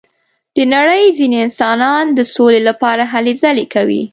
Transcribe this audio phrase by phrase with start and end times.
[0.55, 4.03] د نړۍ ځینې انسانان د سولې لپاره هلې ځلې کوي.